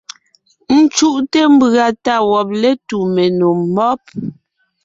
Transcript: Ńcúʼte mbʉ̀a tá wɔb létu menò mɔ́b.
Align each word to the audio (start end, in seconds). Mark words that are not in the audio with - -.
Ńcúʼte 0.81 1.39
mbʉ̀a 1.53 1.87
tá 2.03 2.15
wɔb 2.29 2.49
létu 2.61 2.97
menò 3.13 3.49
mɔ́b. 3.75 4.01